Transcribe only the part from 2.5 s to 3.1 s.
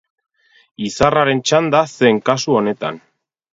honetan.